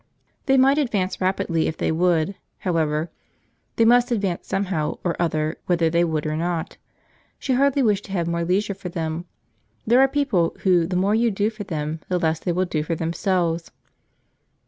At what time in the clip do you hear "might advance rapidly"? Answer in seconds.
0.57-1.67